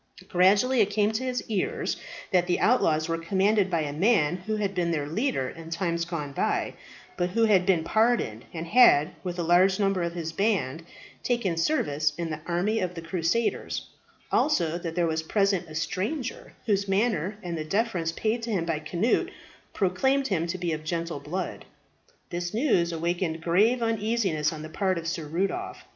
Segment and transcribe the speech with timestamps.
[0.29, 1.95] Gradually it came to his ears
[2.31, 6.05] that the outlaws were commanded by a man who had been their leader in times
[6.05, 6.73] gone by,
[7.17, 10.81] but who had been pardoned, and had, with a large number of his band,
[11.21, 13.89] taken service in the army of the crusaders;
[14.31, 18.65] also, that there was present a stranger, whose manner and the deference paid to him
[18.65, 19.29] by Cnut
[19.71, 21.63] proclaimed him to be of gentle blood.
[22.31, 25.85] This news awakened grave uneasiness on the part of Sir Rudolph.